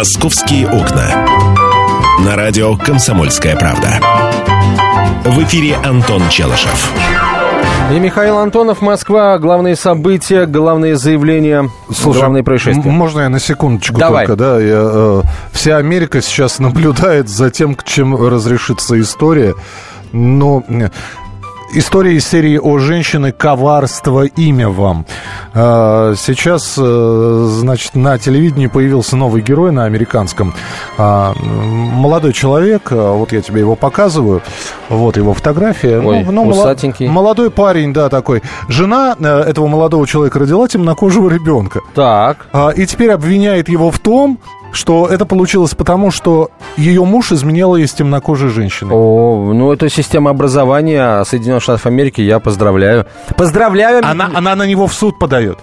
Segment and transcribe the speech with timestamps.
[0.00, 1.26] «Московские окна».
[2.24, 4.00] На радио «Комсомольская правда».
[5.26, 6.90] В эфире Антон Челышев.
[7.92, 9.36] И Михаил Антонов, Москва.
[9.38, 12.90] Главные события, главные заявления, Слушай, главные происшествия.
[12.90, 14.26] Можно я на секундочку Давай.
[14.26, 14.58] только, да?
[14.58, 19.54] Я, э, вся Америка сейчас наблюдает за тем, к чем разрешится история.
[20.12, 20.64] Но
[21.72, 24.24] История из серии о женщине «Коварство.
[24.24, 25.06] Имя вам».
[25.54, 30.52] А, сейчас, э, значит, на телевидении появился новый герой на американском.
[30.98, 34.42] А, молодой человек, а, вот я тебе его показываю.
[34.88, 36.00] Вот его фотография.
[36.00, 37.06] Ой, ну, ну, усатенький.
[37.06, 38.42] Молодой парень, да, такой.
[38.68, 41.82] Жена э, этого молодого человека родила темнокожего ребенка.
[41.94, 42.48] Так.
[42.74, 44.40] И теперь обвиняет его в том,
[44.72, 48.94] что это получилось потому, что ее муж изменял ей с темнокожей женщиной.
[48.94, 53.06] О, ну это система образования Соединенных Штатов Америки, я поздравляю.
[53.36, 54.00] Поздравляю!
[54.04, 55.58] Она, она на него в суд подает.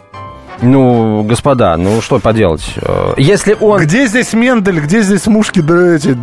[0.62, 2.74] Ну, господа, ну что поделать?
[2.82, 3.82] Э, если он...
[3.82, 6.18] Где здесь Мендель, где здесь мушки, эти...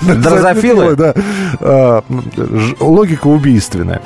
[0.00, 0.96] Дрозофилы?
[0.96, 1.14] Да.
[1.60, 2.02] А,
[2.80, 4.00] логика убийственная.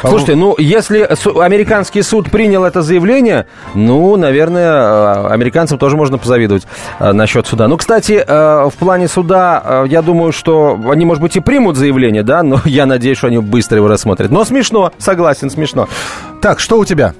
[0.00, 1.08] Слушайте, ну, если
[1.40, 6.66] американский суд принял это заявление, ну, наверное, э, американцам тоже можно позавидовать
[6.98, 7.68] э, насчет суда.
[7.68, 12.42] Ну, кстати, в плане суда, я думаю, что они, может быть, и примут заявление, да,
[12.42, 14.30] но я надеюсь, что они быстро его рассмотрят.
[14.30, 15.88] Но смешно, согласен, смешно.
[16.40, 17.14] Так, что у тебя?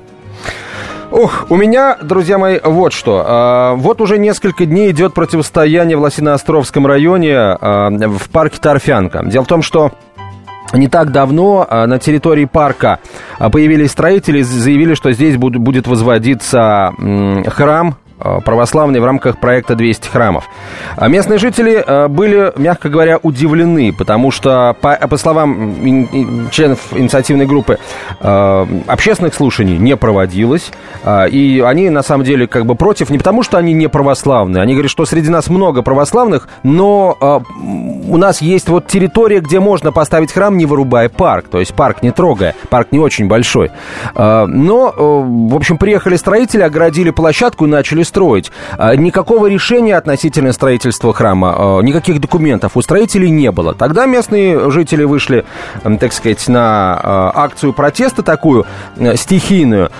[1.10, 3.24] Ох, у меня, друзья мои, вот что.
[3.26, 9.24] А, вот уже несколько дней идет противостояние в Лосиноостровском районе а, в парке Торфянка.
[9.24, 9.90] Дело в том, что
[10.72, 13.00] не так давно а, на территории парка
[13.38, 16.92] появились строители, заявили, что здесь будет возводиться
[17.48, 20.44] храм Э, православные в рамках проекта 200 храмов.
[20.96, 25.74] А местные жители э, были, мягко говоря, удивлены, потому что, по, по словам
[26.50, 27.78] членов инициативной группы,
[28.20, 30.70] э, общественных слушаний не проводилось,
[31.06, 34.74] и они, на самом деле, как бы против, не потому что они не православные, они
[34.74, 37.42] говорят, что среди нас много православных, но
[38.08, 42.02] у нас есть вот территория, где можно поставить храм, не вырубая парк, то есть парк
[42.02, 43.70] не трогая, парк не очень большой.
[44.14, 48.50] Но, в общем, приехали строители, оградили площадку и начали строить.
[48.76, 53.72] А, никакого решения относительно строительства храма, а, никаких документов у строителей не было.
[53.72, 55.44] Тогда местные жители вышли,
[55.82, 58.66] так сказать, на а, акцию протеста такую
[59.14, 59.90] стихийную,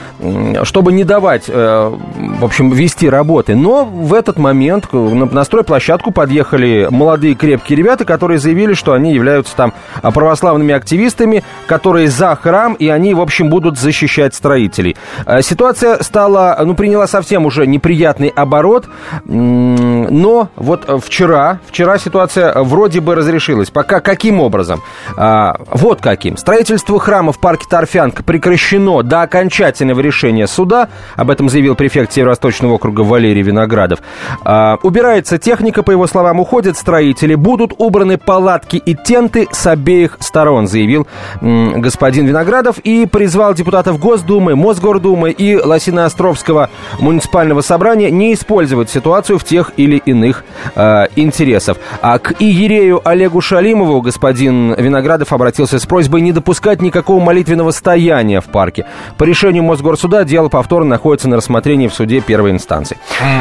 [0.65, 1.93] чтобы не давать, э,
[2.41, 3.55] в общем, вести работы.
[3.55, 9.55] Но в этот момент на стройплощадку подъехали молодые крепкие ребята, которые заявили, что они являются
[9.55, 9.73] там
[10.03, 14.97] православными активистами, которые за храм, и они, в общем, будут защищать строителей.
[15.43, 18.89] Ситуация стала, ну, приняла совсем уже неприятную неприятный оборот.
[19.25, 23.71] Но вот вчера, вчера ситуация вроде бы разрешилась.
[23.71, 24.83] Пока каким образом?
[25.17, 26.37] А, вот каким.
[26.37, 30.89] Строительство храма в парке Торфянка прекращено до окончательного решения суда.
[31.17, 34.01] Об этом заявил префект Северо-Восточного округа Валерий Виноградов.
[34.45, 37.35] А, убирается техника, по его словам, уходят строители.
[37.35, 41.07] Будут убраны палатки и тенты с обеих сторон, заявил
[41.43, 42.79] господин Виноградов.
[42.79, 49.73] И призвал депутатов Госдумы, Мосгордумы и Лосиноостровского муниципального собрания собрания не использовать ситуацию в тех
[49.77, 50.45] или иных
[50.77, 51.79] э, интересов.
[52.03, 58.41] А к иерею Олегу Шалимову господин Виноградов обратился с просьбой не допускать никакого молитвенного стояния
[58.41, 58.87] в парке.
[59.19, 62.97] По решению Мосгорсуда дело повторно находится на рассмотрении в суде первой инстанции.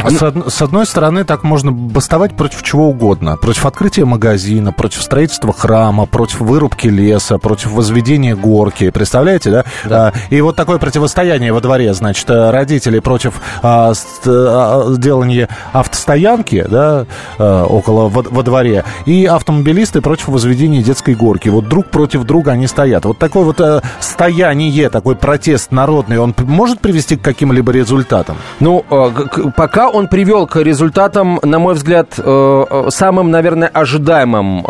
[0.08, 3.38] С, од- с одной стороны, так можно бастовать против чего угодно.
[3.38, 8.90] Против открытия магазина, против строительства храма, против вырубки леса, против возведения горки.
[8.90, 9.66] Представляете, да?
[9.86, 10.08] да.
[10.08, 13.94] А, и вот такое противостояние во дворе, значит, родители против а,
[14.26, 14.39] Э,
[14.98, 17.06] делание автостоянки, да,
[17.38, 21.50] э, около во, во дворе, и автомобилисты против возведения детской горки.
[21.50, 23.06] Вот друг против друга они стоят.
[23.06, 28.38] Вот такое вот э, стояние, такой протест народный, он может привести к каким-либо результатам?
[28.60, 28.86] Ну,
[29.56, 34.64] пока он привел к результатам, на мой взгляд, самым, наверное, ожидаемым,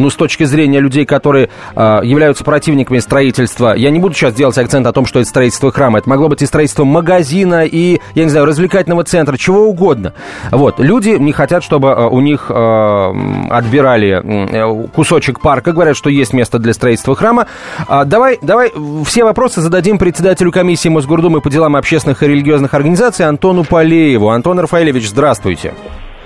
[0.00, 3.74] ну, с точки зрения людей, которые являются противниками строительства.
[3.74, 5.98] Я не буду сейчас делать акцент о том, что это строительство храма.
[5.98, 10.12] Это могло быть и строительство магазина, и, я не знаю, развлекательного центра, чего угодно.
[10.50, 10.80] Вот.
[10.80, 13.12] Люди не хотят, чтобы э, у них э,
[13.50, 17.46] отбирали э, кусочек парка, говорят, что есть место для строительства храма.
[17.86, 18.72] А, давай, давай
[19.04, 24.30] все вопросы зададим председателю комиссии Мосгордумы по делам общественных и религиозных организаций Антону Полееву.
[24.30, 25.74] Антон Рафаэлевич, здравствуйте.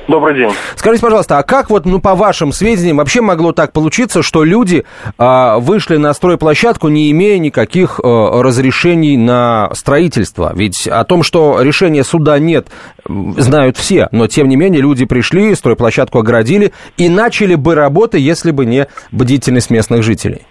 [0.08, 0.50] Добрый день.
[0.74, 4.86] Скажите, пожалуйста, а как вот, ну, по вашим сведениям, вообще могло так получиться, что люди
[5.18, 10.52] а, вышли на стройплощадку, не имея никаких а, разрешений на строительство?
[10.54, 12.68] Ведь о том, что решения суда нет,
[13.06, 18.50] знают все, но тем не менее люди пришли, стройплощадку оградили и начали бы работы, если
[18.50, 20.46] бы не бдительность местных жителей.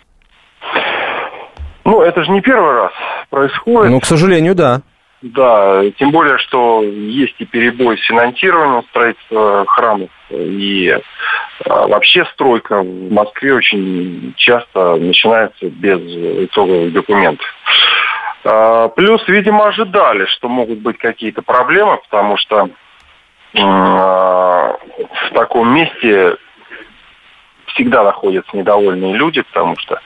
[1.84, 2.92] Ну, это же не первый раз
[3.32, 3.92] происходит.
[3.92, 4.82] Ну, к сожалению, да.
[5.22, 10.96] Да, тем более, что есть и перебой с финансированием строительства храмов, и
[11.66, 16.00] а, вообще стройка в Москве очень часто начинается без
[16.46, 17.46] итоговых документов.
[18.44, 22.70] А, плюс, видимо, ожидали, что могут быть какие-то проблемы, потому что
[23.56, 26.38] а, в таком месте
[27.68, 30.00] всегда находятся недовольные люди, потому что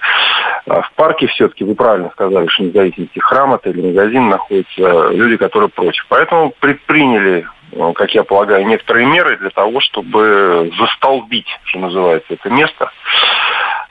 [0.66, 5.70] в парке все-таки, вы правильно сказали, что независимости храм это или магазин находятся люди, которые
[5.70, 6.06] против.
[6.10, 12.50] Поэтому предприняли, ну, как я полагаю, некоторые меры для того, чтобы застолбить, что называется, это
[12.50, 12.92] место.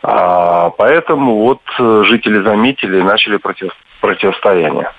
[0.02, 4.90] А, поэтому вот э, жители заметили и начали против, противостояние.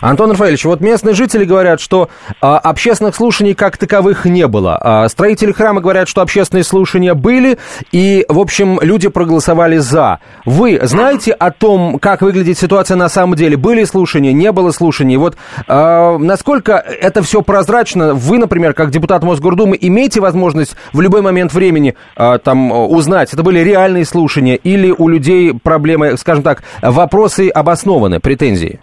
[0.00, 2.08] Антон Рафаэльевич, вот местные жители говорят, что
[2.40, 4.78] а, общественных слушаний как таковых не было.
[4.80, 7.58] А, строители храма говорят, что общественные слушания были,
[7.92, 10.20] и, в общем, люди проголосовали за.
[10.44, 13.56] Вы знаете о том, как выглядит ситуация на самом деле?
[13.56, 15.16] Были слушания, не было слушаний?
[15.16, 15.36] Вот
[15.66, 18.14] а, насколько это все прозрачно?
[18.14, 23.42] Вы, например, как депутат Мосгордумы, имеете возможность в любой момент времени а, там узнать, это
[23.42, 28.80] были реальные слушания или у людей проблемы, скажем так, вопросы обоснованы, претензии?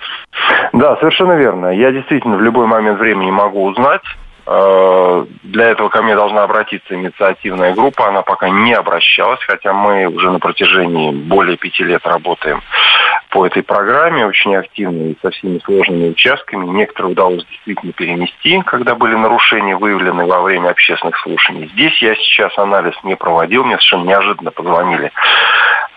[0.73, 1.67] Да, совершенно верно.
[1.67, 4.03] Я действительно в любой момент времени могу узнать.
[4.45, 8.07] Э, для этого ко мне должна обратиться инициативная группа.
[8.07, 12.61] Она пока не обращалась, хотя мы уже на протяжении более пяти лет работаем
[13.29, 16.65] по этой программе очень активно и со всеми сложными участками.
[16.65, 21.69] Некоторые удалось действительно перенести, когда были нарушения выявлены во время общественных слушаний.
[21.73, 25.11] Здесь я сейчас анализ не проводил, мне совершенно неожиданно позвонили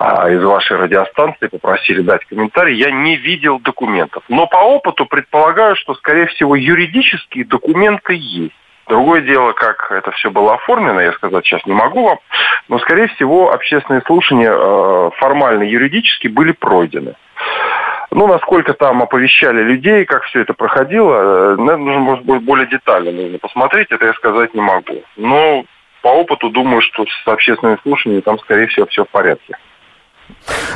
[0.01, 2.77] из вашей радиостанции, попросили дать комментарий.
[2.77, 4.23] Я не видел документов.
[4.29, 8.55] Но по опыту предполагаю, что, скорее всего, юридические документы есть.
[8.89, 12.19] Другое дело, как это все было оформлено, я сказать сейчас не могу вам,
[12.69, 17.15] но, скорее всего, общественные слушания э, формально юридически были пройдены.
[18.11, 23.13] Ну, насколько там оповещали людей, как все это проходило, э, нужно, может быть, более детально
[23.13, 25.05] нужно посмотреть, это я сказать не могу.
[25.17, 25.65] Но
[26.03, 29.57] по опыту думаю, что с общественными слушаниями там, скорее всего, все в порядке.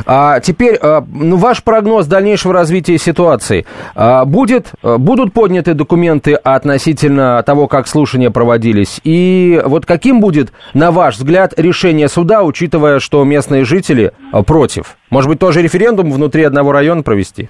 [0.07, 3.67] А теперь, а, ну, ваш прогноз дальнейшего развития ситуации.
[3.95, 9.01] А, будет, а, будут подняты документы относительно того, как слушания проводились?
[9.05, 14.13] И вот каким будет, на ваш взгляд, решение суда, учитывая, что местные жители
[14.47, 14.97] против?
[15.11, 17.49] Может быть, тоже референдум внутри одного района провести?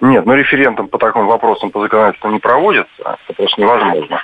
[0.00, 4.20] Нет, ну референдум по таким вопросам по законодательству не проводится, это просто невозможно.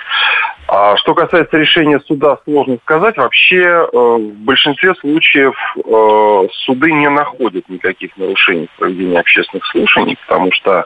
[0.67, 3.17] А что касается решения суда, сложно сказать.
[3.17, 10.17] Вообще, э, в большинстве случаев э, суды не находят никаких нарушений в проведении общественных слушаний,
[10.25, 10.85] потому что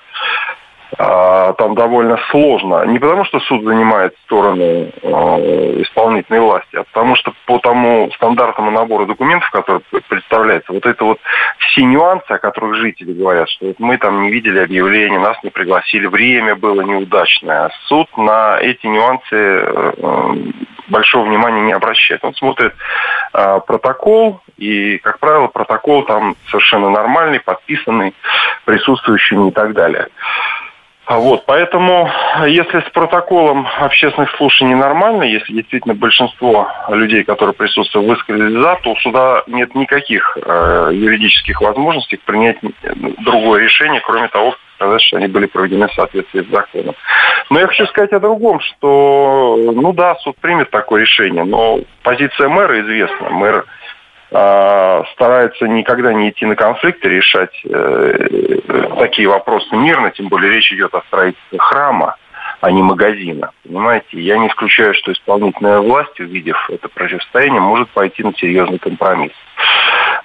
[0.98, 1.19] а,
[1.54, 2.86] там довольно сложно.
[2.86, 8.72] Не потому, что суд занимает сторону э, исполнительной власти, а потому что по тому стандартному
[8.72, 11.20] набору документов, который представляется, вот это вот
[11.60, 15.50] все нюансы, о которых жители говорят, что вот мы там не видели объявления, нас не
[15.50, 17.72] пригласили, время было неудачное.
[17.88, 20.36] Суд на эти нюансы э,
[20.90, 22.24] большого внимания не обращает.
[22.24, 22.74] Он смотрит
[23.34, 28.14] э, протокол, и, как правило, протокол там совершенно нормальный, подписанный
[28.66, 30.08] присутствующими и так далее.
[31.10, 32.08] А вот, поэтому,
[32.46, 38.92] если с протоколом общественных слушаний нормально, если действительно большинство людей, которые присутствуют, высказали за, то
[38.92, 42.58] у суда нет никаких э, юридических возможностей принять
[43.26, 46.94] другое решение, кроме того, сказать, что они были проведены в соответствии с законом.
[47.50, 52.50] Но я хочу сказать о другом, что, ну да, суд примет такое решение, но позиция
[52.50, 53.32] мэра известна.
[53.32, 53.66] Мэр
[54.30, 58.60] старается никогда не идти на конфликты, решать э,
[58.98, 62.16] такие вопросы мирно, тем более речь идет о строительстве храма,
[62.62, 63.52] а не магазина.
[63.64, 69.34] Понимаете, я не исключаю, что исполнительная власть, увидев это противостояние, может пойти на серьезный компромисс.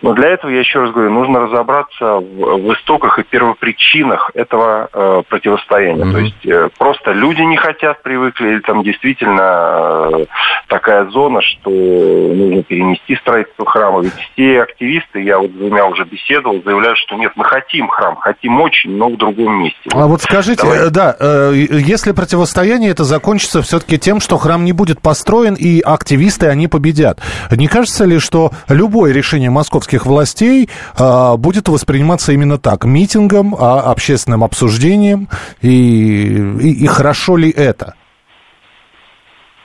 [0.05, 4.89] Но для этого, я еще раз говорю, нужно разобраться в, в истоках и первопричинах этого
[4.93, 6.05] э, противостояния.
[6.05, 6.13] Mm-hmm.
[6.13, 10.27] То есть э, просто люди не хотят, привыкли, или там действительно э,
[10.69, 14.03] такая зона, что нужно перенести строительство храма.
[14.03, 18.17] Ведь все активисты, я вот с двумя уже беседовал, заявляют, что нет, мы хотим храм,
[18.17, 19.89] хотим очень, но в другом месте.
[19.95, 20.87] А вот скажите, Давай.
[20.87, 25.81] Э, да, э, если противостояние это закончится все-таки тем, что храм не будет построен, и
[25.81, 27.21] активисты, они победят.
[27.51, 33.81] Не кажется ли, что любое решение московских властей э, будет восприниматься именно так, митингом, а,
[33.91, 35.29] общественным обсуждением,
[35.61, 37.95] и, и, и хорошо ли это?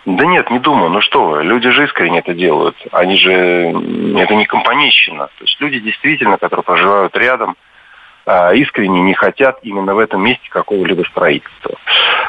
[0.06, 0.90] Да нет, не думаю.
[0.90, 2.76] Ну что вы, люди же искренне это делают.
[2.92, 5.28] Они же, это не компанейщина.
[5.28, 7.56] То есть люди действительно, которые проживают рядом,
[8.26, 11.76] а, искренне не хотят именно в этом месте какого-либо строительства.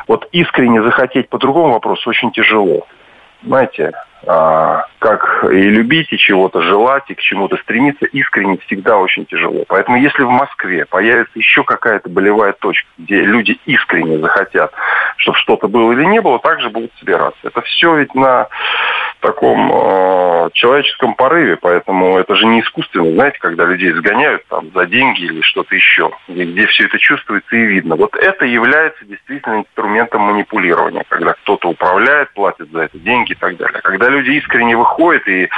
[0.08, 2.86] Вот искренне захотеть по другому вопросу очень тяжело.
[3.42, 9.24] Знаете, А, как и любить, и чего-то желать, и к чему-то стремиться, искренне всегда очень
[9.26, 9.64] тяжело.
[9.66, 14.72] Поэтому если в Москве появится еще какая-то болевая точка, где люди искренне захотят,
[15.16, 17.40] чтобы что-то было или не было, также будут собираться.
[17.44, 18.48] Это все ведь на
[19.20, 24.86] таком э, человеческом порыве, поэтому это же не искусственно, знаете, когда людей сгоняют там за
[24.86, 27.96] деньги или что-то еще, где, где все это чувствуется и видно.
[27.96, 33.56] Вот это является действительно инструментом манипулирования, когда кто-то управляет, платит за это деньги и так
[33.56, 33.80] далее.
[33.82, 35.48] Когда люди искренне выходят, и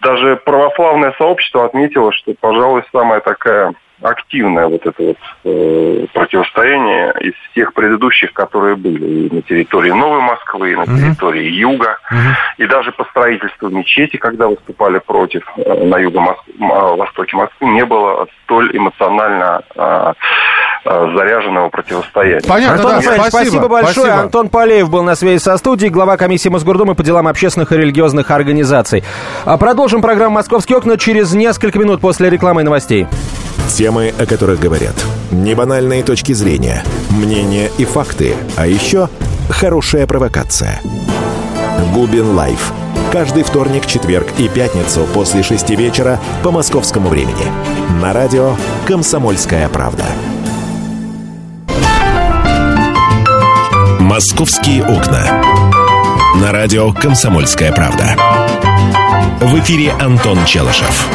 [0.00, 7.34] даже православное сообщество отметило, что, пожалуй, самая такая активное вот это вот э, противостояние из
[7.50, 10.98] всех предыдущих, которые были и на территории Новой Москвы, и на uh-huh.
[10.98, 12.34] территории Юга, uh-huh.
[12.58, 18.76] и даже по строительству мечети, когда выступали против э, на юго-востоке Москвы, не было столь
[18.76, 20.12] эмоционально э, э,
[20.84, 22.46] заряженного противостояния.
[22.46, 23.28] Понятно, Антон да, спасибо.
[23.28, 23.94] спасибо большое.
[23.94, 24.20] Спасибо.
[24.20, 28.30] Антон Полеев был на связи со студией, глава комиссии Мосгордумы по делам общественных и религиозных
[28.30, 29.02] организаций.
[29.44, 33.06] А продолжим программу «Московские окна» через несколько минут после рекламы и новостей.
[33.68, 34.94] Темы, о которых говорят.
[35.30, 38.34] Небанальные точки зрения, мнения и факты.
[38.56, 39.08] А еще
[39.48, 40.80] хорошая провокация.
[41.92, 42.72] Губин Live.
[43.10, 47.46] Каждый вторник, четверг и пятницу после шести вечера по московскому времени.
[48.02, 48.54] На радио
[48.86, 50.04] «Комсомольская правда».
[54.14, 55.42] «Московские окна».
[56.40, 58.14] На радио «Комсомольская правда».
[59.40, 61.08] В эфире Антон Челышев.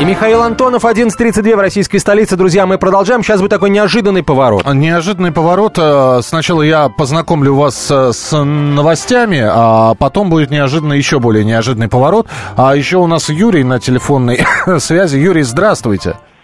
[0.00, 2.36] И Михаил Антонов, 11.32 в российской столице.
[2.36, 3.24] Друзья, мы продолжаем.
[3.24, 4.72] Сейчас будет такой неожиданный поворот.
[4.72, 5.78] Неожиданный поворот.
[5.80, 11.88] Э, сначала я познакомлю вас э, с новостями, а потом будет неожиданно еще более неожиданный
[11.88, 12.28] поворот.
[12.56, 14.46] А еще у нас Юрий на телефонной
[14.78, 15.16] связи.
[15.16, 16.10] Юрий, здравствуйте.
[16.10, 16.35] Здравствуйте.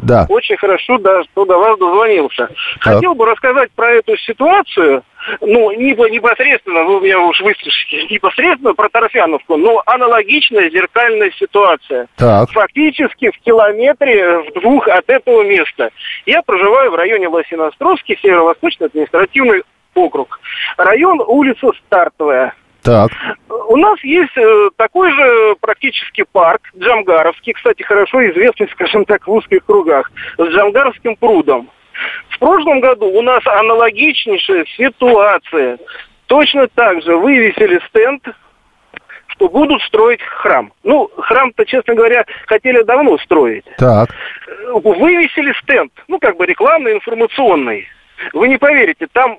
[0.00, 0.26] Да.
[0.28, 2.48] Очень хорошо, да, что до вас дозвонился.
[2.80, 5.02] Хотел бы рассказать про эту ситуацию,
[5.40, 12.06] ну, не непосредственно, вы меня уж выслушайте, непосредственно про Торфяновку, но аналогичная зеркальная ситуация.
[12.16, 12.50] Так.
[12.50, 15.90] Фактически в километре, в двух от этого места.
[16.26, 19.62] Я проживаю в районе Лосиностровский, северо-восточный административный
[19.94, 20.40] округ.
[20.76, 22.54] Район улица Стартовая.
[22.88, 23.10] Так.
[23.68, 29.30] У нас есть э, такой же практически парк, Джамгаровский, кстати, хорошо известный, скажем так, в
[29.30, 31.68] узких кругах, с Джамгаровским прудом.
[32.30, 35.78] В прошлом году у нас аналогичнейшая ситуация.
[36.26, 38.22] Точно так же вывесили стенд,
[39.26, 40.72] что будут строить храм.
[40.82, 43.64] Ну, храм-то, честно говоря, хотели давно строить.
[43.76, 44.08] Так.
[44.72, 47.86] Вывесили стенд, ну, как бы рекламный, информационный.
[48.32, 49.38] Вы не поверите, там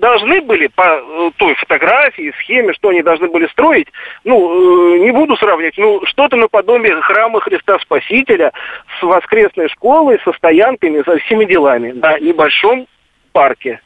[0.00, 3.88] должны были по э, той фотографии, схеме, что они должны были строить,
[4.24, 8.52] ну, э, не буду сравнивать, ну, что-то наподобие храма Христа Спасителя
[8.98, 12.86] с воскресной школой, со стоянками, со всеми делами на небольшом
[13.32, 13.80] парке.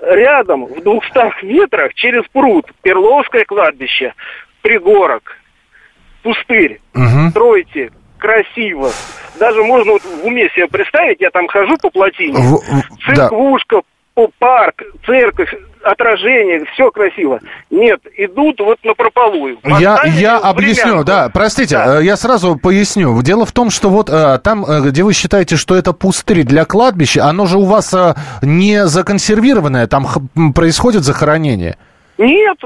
[0.00, 4.14] Рядом, в двухстах метрах, через пруд, Перловское кладбище,
[4.62, 5.36] пригорок,
[6.22, 6.80] пустырь.
[6.94, 7.30] Угу.
[7.30, 8.90] Стройте, красиво.
[9.38, 13.82] Даже можно вот в уме себе представить, я там хожу по плотине, в, церквушка, да
[14.38, 17.40] парк, церковь, отражение, все красиво.
[17.70, 19.58] Нет, идут вот на прополую.
[19.64, 22.00] Я, я объясню, да, простите, да.
[22.00, 23.20] Э, я сразу поясню.
[23.22, 26.64] Дело в том, что вот э, там, э, где вы считаете, что это пустырь для
[26.64, 27.94] кладбища, оно же у вас
[28.42, 30.06] не законсервированное, там
[30.54, 31.76] происходит захоронение.
[32.18, 32.58] Нет,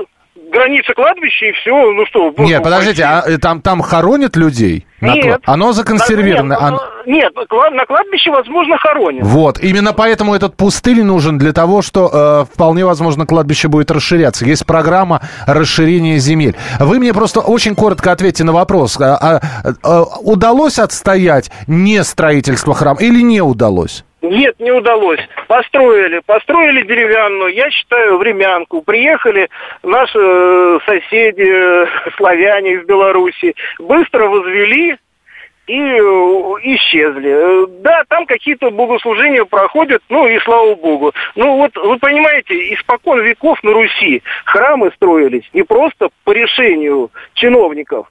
[0.53, 2.33] граница кладбища и все, ну что...
[2.39, 4.87] Нет, подождите, а там, там хоронят людей?
[5.01, 5.41] Нет.
[5.47, 6.53] Оно законсервировано.
[6.53, 6.81] Нет, оно...
[7.07, 9.25] нет, на кладбище, возможно, хоронят.
[9.25, 14.45] Вот, именно поэтому этот пустырь нужен для того, что э, вполне возможно кладбище будет расширяться.
[14.45, 16.55] Есть программа расширения земель.
[16.79, 19.01] Вы мне просто очень коротко ответьте на вопрос.
[19.01, 19.41] А, а,
[19.83, 24.05] а, удалось отстоять не строительство храма или не удалось?
[24.23, 25.21] Нет, не удалось.
[25.49, 28.81] Построили, построили деревянную, я считаю, времянку.
[28.81, 29.49] Приехали
[29.83, 31.87] наши э, соседи, э,
[32.17, 34.97] славяне из Беларуси, быстро возвели
[35.67, 36.00] и э,
[36.62, 37.67] исчезли.
[37.83, 41.12] Да, там какие-то богослужения проходят, ну и слава богу.
[41.35, 48.07] Ну вот, вы понимаете, испокон веков на Руси храмы строились не просто по решению чиновников,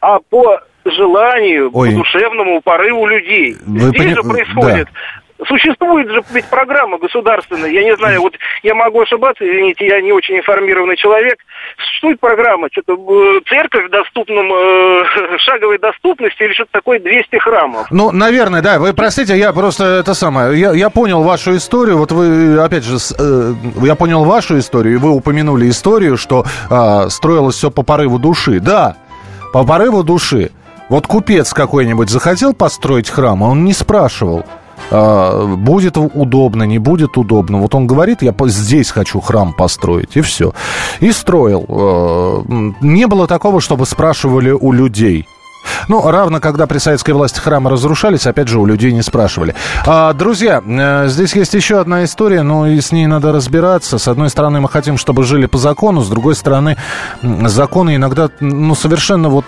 [0.00, 1.90] а по желанию, Ой.
[1.90, 3.56] по душевному порыву людей.
[3.66, 4.14] Вы Здесь пони...
[4.14, 4.88] же происходит.
[5.46, 10.12] Существует же ведь программа государственная, я не знаю, вот я могу ошибаться, извините, я не
[10.12, 11.38] очень информированный человек.
[11.78, 15.04] Существует программа, что-то э, церковь в доступном, э,
[15.38, 17.86] шаговой доступности или что-то такое 200 храмов.
[17.90, 22.12] Ну, наверное, да, вы простите, я просто это самое, я, я понял вашу историю, вот
[22.12, 27.56] вы, опять же, э, я понял вашу историю, и вы упомянули историю, что э, строилось
[27.56, 28.60] все по порыву души.
[28.60, 28.96] Да,
[29.52, 30.50] по порыву души.
[30.88, 34.44] Вот купец какой-нибудь захотел построить храм, а он не спрашивал–
[34.90, 37.58] будет удобно, не будет удобно.
[37.58, 40.52] Вот он говорит, я здесь хочу храм построить, и все.
[41.00, 41.64] И строил.
[41.68, 45.26] Э, не было такого, чтобы спрашивали у людей.
[45.88, 49.54] Ну, равно, когда при советской власти храмы разрушались, опять же, у людей не спрашивали.
[49.86, 53.98] А, друзья, э, здесь есть еще одна история, но и с ней надо разбираться.
[53.98, 56.76] С одной стороны, мы хотим, чтобы жили по закону, с другой стороны,
[57.22, 59.46] законы иногда, ну, совершенно вот,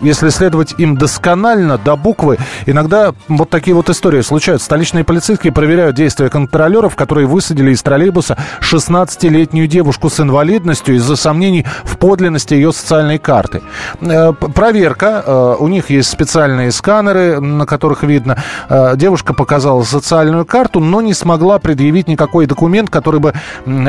[0.00, 4.66] если следовать им досконально, до буквы, иногда вот такие вот истории случаются.
[4.66, 11.66] Столичные полицейские проверяют действия контролеров, которые высадили из троллейбуса 16-летнюю девушку с инвалидностью из-за сомнений
[11.84, 13.62] в подлинности ее социальной карты.
[14.00, 18.38] Э, проверка э, Э, у них есть специальные сканеры, на которых видно.
[18.68, 23.34] Э, девушка показала социальную карту, но не смогла предъявить никакой документ, который бы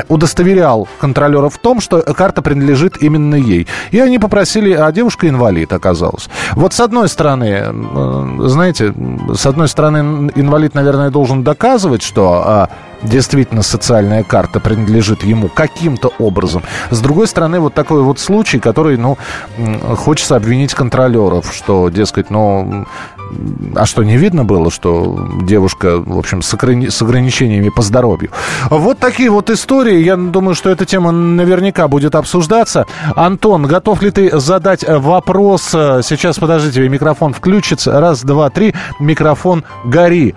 [0.08, 3.68] удостоверял контролера в том, что карта принадлежит именно ей.
[3.92, 6.30] И они попросили, а девушка инвалид оказалась.
[6.54, 8.94] Вот с одной стороны, э, знаете,
[9.34, 12.70] с одной стороны, инвалид, наверное, должен доказывать, что а,
[13.06, 16.64] действительно социальная карта принадлежит ему каким-то образом.
[16.90, 19.18] С другой стороны, вот такой вот случай, который, ну,
[19.96, 22.86] хочется обвинить контролеров, что, дескать, ну,
[23.76, 28.30] а что, не видно было, что девушка, в общем, с, ограни- с ограничениями по здоровью?
[28.70, 30.04] Вот такие вот истории.
[30.04, 32.86] Я думаю, что эта тема наверняка будет обсуждаться.
[33.16, 35.64] Антон, готов ли ты задать вопрос?
[35.64, 38.00] Сейчас, подождите, микрофон включится.
[38.00, 38.76] Раз, два, три.
[39.00, 40.36] Микрофон гори.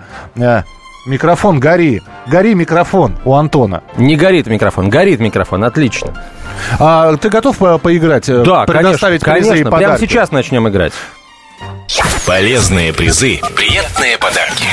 [1.05, 2.01] Э, Микрофон гори.
[2.27, 3.83] Гори микрофон у Антона.
[3.97, 5.63] Не горит микрофон, горит микрофон.
[5.63, 6.13] Отлично.
[6.79, 8.29] А ты готов по поиграть?
[8.29, 9.71] Э, да, Предоставить конечно, конечно.
[9.71, 10.93] Прямо сейчас начнем играть.
[12.25, 14.65] Полезные призы, приятные подарки.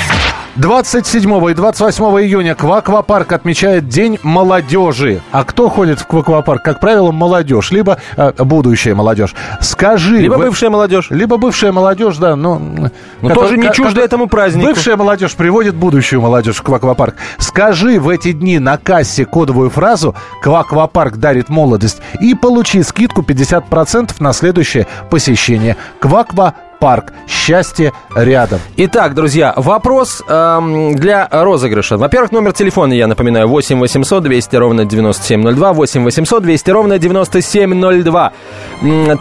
[0.57, 5.21] 27 и 28 июня Кваквапарк отмечает День молодежи.
[5.31, 6.63] А кто ходит в Кваквапарк?
[6.63, 9.35] Как правило, молодежь, либо э, будущая молодежь.
[9.61, 10.17] Скажи...
[10.17, 10.47] Либо вы...
[10.47, 11.09] бывшая молодежь.
[11.11, 12.37] Либо бывшая молодежь, да.
[12.37, 12.89] Но, но
[13.29, 14.69] который, тоже не чуждо этому празднику.
[14.69, 17.17] Бывшая молодежь приводит будущую молодежь в Кваквапарк.
[17.37, 24.13] Скажи в эти дни на кассе кодовую фразу «Кваквапарк дарит молодость» и получи скидку 50%
[24.21, 25.77] на следующее посещение.
[26.01, 27.13] Кваква парк.
[27.27, 28.61] Счастье рядом.
[28.77, 31.97] Итак, друзья, вопрос эм, для розыгрыша.
[31.97, 38.33] Во-первых, номер телефона, я напоминаю, 8 800 200 ровно 9702, 8 800 200 ровно 9702.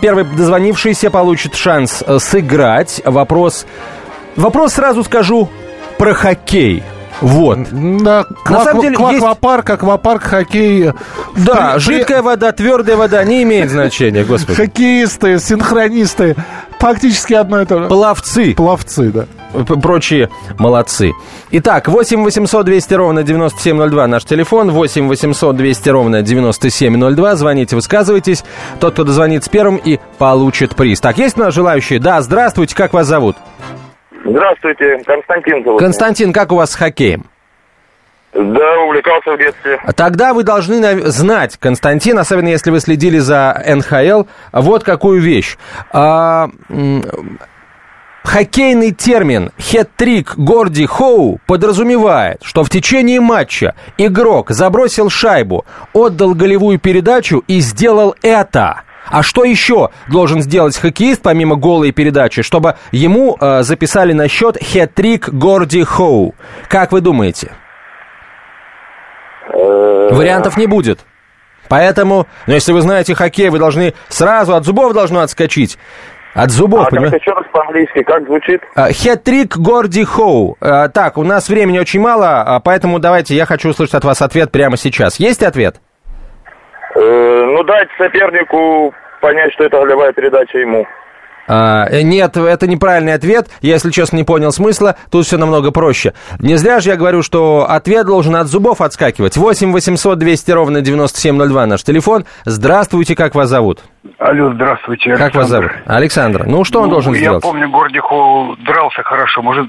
[0.02, 3.02] Первый дозвонившийся получит шанс э, сыграть.
[3.06, 3.66] Вопрос...
[4.36, 5.50] Вопрос сразу скажу
[5.98, 6.84] про хоккей.
[7.22, 7.60] Вот.
[7.72, 9.80] Да, На самом деле аквапарк, есть...
[9.80, 10.92] аквапарк, хоккей.
[11.38, 11.80] Да, при...
[11.80, 14.58] жидкая вода, твердая вода не имеет значения, господи.
[14.58, 16.36] Хоккеисты, синхронисты,
[16.80, 17.88] фактически одно и то же.
[17.88, 18.54] Пловцы.
[18.56, 19.26] Пловцы, да.
[19.82, 21.14] Прочие молодцы.
[21.52, 27.36] Итак, 8 800 200 ровно 9702 наш телефон, 8 800 200 ровно 9702.
[27.36, 28.44] Звоните, высказывайтесь.
[28.80, 31.00] Тот, кто дозвонит с первым и получит приз.
[31.00, 32.00] Так, есть у нас желающие?
[32.00, 33.38] Да, здравствуйте, как вас зовут?
[34.26, 35.80] Здравствуйте, Константин зовут.
[35.80, 37.26] Константин, как у вас с хоккеем?
[38.36, 39.80] Да, увлекался в детстве.
[39.96, 45.58] Тогда вы должны знать, Константин, особенно если вы следили за НХЛ, вот какую вещь.
[45.94, 46.50] А,
[48.26, 56.78] хоккейный термин «хет-трик Горди Хоу» подразумевает, что в течение матча игрок забросил шайбу, отдал голевую
[56.78, 63.38] передачу и сделал это– а что еще должен сделать хоккеист, помимо голой передачи, чтобы ему
[63.40, 66.34] э, записали на счет хет-трик Горди Хоу?
[66.68, 67.52] Как вы думаете?
[69.54, 71.00] Э, Вариантов не будет.
[71.70, 75.78] Поэтому, ну, если вы знаете хоккей, вы должны сразу от зубов должно отскочить.
[76.34, 77.18] От зубов, а понимаете?
[77.18, 78.62] еще раз по-английски, как звучит?
[78.76, 80.58] Э, хет-трик Горди Хоу.
[80.60, 84.22] Э, так, у нас времени очень мало, а поэтому давайте, я хочу услышать от вас
[84.22, 85.18] ответ прямо сейчас.
[85.18, 85.78] Есть ответ?
[86.96, 90.86] Э, ну, дать сопернику понять, что это голевая передача ему.
[91.48, 93.50] А, э, нет, это неправильный ответ.
[93.62, 94.96] Я, если честно, не понял смысла.
[95.12, 96.14] Тут все намного проще.
[96.40, 99.38] Не зря же я говорю, что ответ должен от зубов отскакивать.
[99.38, 102.26] 8 800 200 ровно 9702 наш телефон.
[102.46, 103.84] Здравствуйте, как вас зовут?
[104.18, 105.26] Алло, здравствуйте, Александр.
[105.26, 105.72] Как вас зовут?
[105.86, 106.46] Александр.
[106.48, 107.44] Ну, что ну, он должен я сделать?
[107.44, 109.42] Я помню, Гордиху дрался хорошо.
[109.42, 109.68] Может,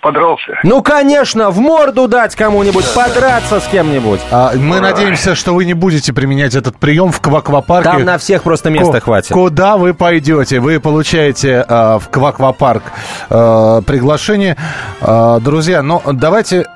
[0.00, 0.58] подрался.
[0.62, 4.20] Ну, конечно, в морду дать кому-нибудь, подраться с кем-нибудь.
[4.30, 7.90] А, мы надеемся, что вы не будете применять этот прием в Кваквапарке.
[7.90, 9.32] Там на всех просто места Ку- хватит.
[9.32, 10.60] Куда вы пойдете?
[10.60, 12.82] Вы получаете э, в Кваквапарк
[13.30, 14.56] э, приглашение.
[15.00, 16.66] Э, друзья, но давайте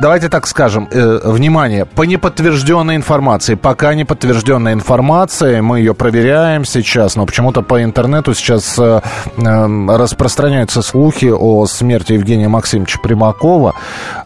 [0.00, 6.64] давайте так скажем, э, внимание, по неподтвержденной информации, пока не подтвержденная информация, мы ее проверяем
[6.64, 9.00] сейчас, но почему-то по интернету сейчас э,
[9.36, 13.74] э, распространяются слухи о смерти Евгения Максимовича Примакова.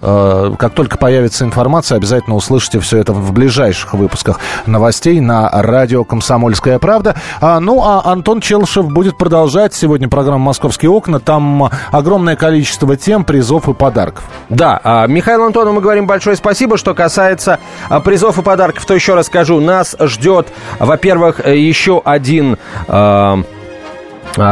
[0.03, 6.05] Э, как только появится информация, обязательно услышите все это в ближайших выпусках новостей на радио
[6.05, 7.15] «Комсомольская правда».
[7.41, 11.21] А, ну, а Антон Челшев будет продолжать сегодня программу «Московские окна».
[11.21, 14.25] Там огромное количество тем, призов и подарков.
[14.49, 16.77] Да, а, Михаил Антону мы говорим большое спасибо.
[16.77, 22.01] Что касается а, призов и подарков, то еще раз скажу, нас ждет, во-первых, э, еще
[22.05, 22.59] один...
[22.89, 23.39] А,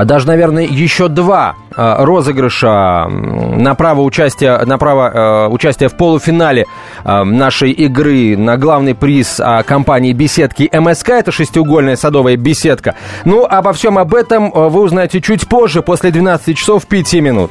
[0.04, 6.64] даже, наверное, еще два розыгрыша на право участия, на право участия в полуфинале
[7.04, 11.10] нашей игры на главный приз компании «Беседки МСК».
[11.10, 12.94] Это шестиугольная садовая беседка.
[13.26, 17.50] Ну, обо всем об этом вы узнаете чуть позже, после 12 часов 5 минут.